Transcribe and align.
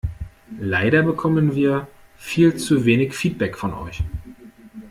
Leider 0.59 1.03
bekommen 1.03 1.53
wir 1.53 1.87
viel 2.17 2.57
zu 2.57 2.85
wenig 2.85 3.13
Feedback 3.13 3.55
von 3.55 3.71
euch. 3.75 4.01